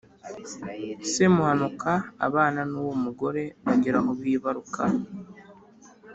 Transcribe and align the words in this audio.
Semuhanuka 1.11 1.91
abana 2.27 2.61
n’uwo 2.71 2.93
mugore 3.03 3.43
bagera 3.65 3.97
aho 4.01 4.11
bibaruka. 4.21 4.83